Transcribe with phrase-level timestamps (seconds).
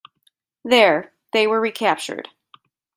[0.63, 2.27] There, they were recaptured.